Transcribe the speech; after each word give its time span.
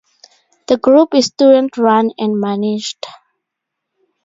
The 0.65 0.77
group 0.77 1.13
is 1.13 1.27
student 1.27 1.77
run 1.77 2.09
and 2.17 2.39
managed. 2.39 3.05